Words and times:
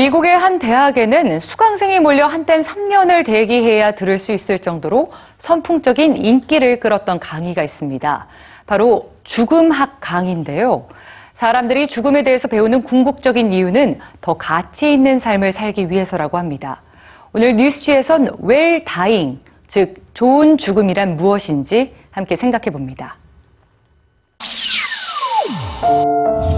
미국의 0.00 0.34
한 0.34 0.58
대학에는 0.58 1.40
수강생이 1.40 2.00
몰려 2.00 2.26
한땐 2.26 2.62
3년을 2.62 3.22
대기해야 3.22 3.90
들을 3.90 4.16
수 4.18 4.32
있을 4.32 4.58
정도로 4.58 5.12
선풍적인 5.36 6.16
인기를 6.16 6.80
끌었던 6.80 7.20
강의가 7.20 7.62
있습니다. 7.62 8.26
바로 8.66 9.10
죽음학 9.24 9.98
강의인데요. 10.00 10.86
사람들이 11.34 11.86
죽음에 11.86 12.22
대해서 12.22 12.48
배우는 12.48 12.82
궁극적인 12.84 13.52
이유는 13.52 13.98
더 14.22 14.38
가치 14.38 14.90
있는 14.90 15.20
삶을 15.20 15.52
살기 15.52 15.90
위해서라고 15.90 16.38
합니다. 16.38 16.80
오늘 17.34 17.56
뉴스지에선 17.56 18.28
웰 18.38 18.84
다잉, 18.86 19.38
즉 19.68 19.96
좋은 20.14 20.56
죽음이란 20.56 21.18
무엇인지 21.18 21.94
함께 22.10 22.36
생각해 22.36 22.70
봅니다. 22.70 23.16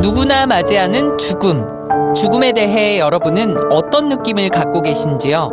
누구나 0.01 0.47
맞이하는 0.47 1.19
죽음. 1.19 1.82
죽음에 2.15 2.53
대해 2.53 2.99
여러분은 2.99 3.57
어떤 3.71 4.09
느낌을 4.09 4.51
갖고 4.51 4.83
계신지요? 4.83 5.51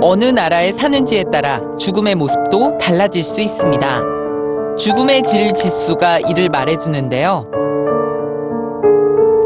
어느 0.00 0.24
나라에 0.24 0.72
사는지에 0.72 1.24
따라 1.32 1.60
죽음의 1.78 2.14
모습도 2.14 2.78
달라질 2.78 3.22
수 3.22 3.42
있습니다. 3.42 4.00
죽음의 4.78 5.22
질 5.24 5.52
지수가 5.52 6.20
이를 6.20 6.48
말해주는데요. 6.48 7.50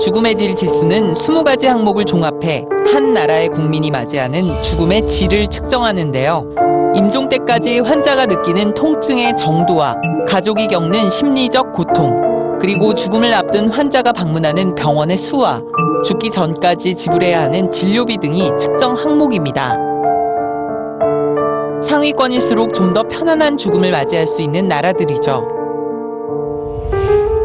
죽음의 0.01 0.37
질 0.37 0.55
지수는 0.55 1.13
20가지 1.13 1.67
항목을 1.67 2.05
종합해 2.05 2.65
한 2.93 3.13
나라의 3.13 3.49
국민이 3.49 3.91
맞이하는 3.91 4.63
죽음의 4.63 5.07
질을 5.07 5.49
측정하는데요. 5.49 6.51
임종 6.95 7.29
때까지 7.29 7.81
환자가 7.81 8.27
느끼는 8.27 8.75
통증의 8.75 9.37
정도와 9.37 9.97
가족이 10.29 10.69
겪는 10.69 11.11
심리적 11.11 11.73
고통, 11.73 12.28
그리고 12.61 12.95
죽음을 12.95 13.33
앞둔 13.35 13.69
환자가 13.71 14.13
방문하는 14.13 14.75
병원의 14.75 15.17
수와 15.17 15.63
죽기 16.05 16.31
전까지 16.31 16.95
지불해야 16.95 17.43
하는 17.43 17.71
진료비 17.71 18.19
등이 18.19 18.51
측정 18.59 18.97
항목입니다. 18.97 19.77
상위권일수록 21.83 22.75
좀 22.75 22.93
더 22.93 23.03
편안한 23.05 23.57
죽음을 23.57 23.91
맞이할 23.93 24.27
수 24.27 24.43
있는 24.43 24.67
나라들이죠. 24.67 25.47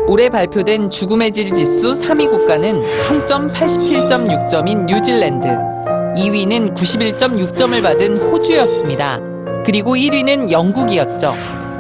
올해 0.08 0.30
발표된 0.30 0.89
죽음의 0.89 1.31
질 1.31 1.53
지수 1.53 1.94
3위 1.94 2.30
국가는 2.30 2.81
총점 3.06 3.52
87.6점인 3.52 4.86
뉴질랜드, 4.86 5.47
2위는 5.47 6.75
91.6점을 6.75 7.81
받은 7.81 8.17
호주였습니다. 8.17 9.19
그리고 9.66 9.95
1위는 9.95 10.52
영국이었죠. 10.52 11.34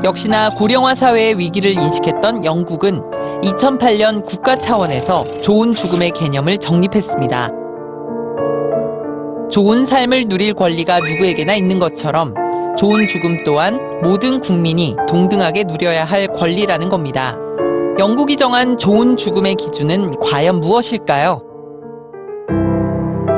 역시나 0.03 0.49
고령화 0.57 0.95
사회의 0.95 1.37
위기를 1.37 1.71
인식했던 1.71 2.43
영국은 2.43 3.01
2008년 3.43 4.25
국가 4.25 4.55
차원에서 4.55 5.41
좋은 5.41 5.73
죽음의 5.73 6.11
개념을 6.11 6.57
정립했습니다. 6.57 7.51
좋은 9.49 9.85
삶을 9.85 10.29
누릴 10.29 10.53
권리가 10.53 10.99
누구에게나 10.99 11.53
있는 11.53 11.77
것처럼 11.77 12.33
좋은 12.77 13.05
죽음 13.07 13.43
또한 13.43 14.01
모든 14.01 14.39
국민이 14.39 14.95
동등하게 15.07 15.65
누려야 15.65 16.05
할 16.05 16.27
권리라는 16.27 16.89
겁니다. 16.89 17.37
영국이 17.99 18.35
정한 18.35 18.77
좋은 18.77 19.17
죽음의 19.17 19.55
기준은 19.55 20.19
과연 20.19 20.61
무엇일까요? 20.61 21.41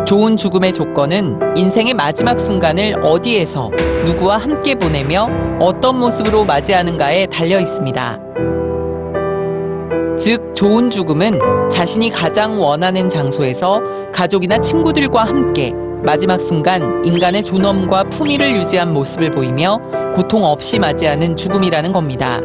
좋은 0.07 0.37
죽음의 0.37 0.71
조건은 0.71 1.57
인생의 1.57 1.95
마지막 1.95 2.39
순간을 2.39 3.03
어디에서 3.03 3.71
누구와 4.05 4.37
함께 4.37 4.75
보내며 4.75 5.27
어떤 5.59 5.97
모습으로 5.97 6.45
맞이하는가에 6.45 7.25
달려 7.25 7.59
있습니다. 7.59 8.19
즉, 10.17 10.55
좋은 10.55 10.89
죽음은 10.89 11.31
자신이 11.69 12.09
가장 12.09 12.61
원하는 12.61 13.09
장소에서 13.09 13.81
가족이나 14.13 14.57
친구들과 14.59 15.25
함께 15.25 15.73
마지막 16.05 16.39
순간 16.39 17.03
인간의 17.03 17.43
존엄과 17.43 18.05
품위를 18.05 18.55
유지한 18.55 18.93
모습을 18.93 19.31
보이며 19.31 19.77
고통 20.15 20.45
없이 20.45 20.79
맞이하는 20.79 21.35
죽음이라는 21.35 21.91
겁니다. 21.91 22.39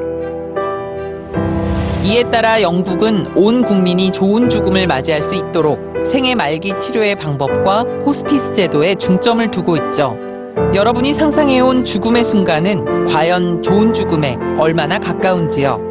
이에 2.02 2.24
따라 2.24 2.60
영국은 2.60 3.36
온 3.36 3.62
국민이 3.62 4.10
좋은 4.10 4.48
죽음을 4.48 4.86
맞이할 4.88 5.22
수 5.22 5.36
있도록 5.36 5.78
생애 6.04 6.34
말기 6.34 6.72
치료의 6.76 7.14
방법과 7.14 7.82
호스피스 8.04 8.52
제도에 8.52 8.96
중점을 8.96 9.48
두고 9.50 9.76
있죠. 9.76 10.16
여러분이 10.74 11.14
상상해온 11.14 11.84
죽음의 11.84 12.24
순간은 12.24 13.06
과연 13.06 13.62
좋은 13.62 13.92
죽음에 13.92 14.38
얼마나 14.58 14.98
가까운지요? 14.98 15.89